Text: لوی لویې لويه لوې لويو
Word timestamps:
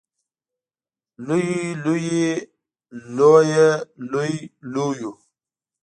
لوی 1.27 1.47
لویې 1.83 2.29
لويه 3.17 3.69
لوې 4.11 4.35
لويو 4.73 5.11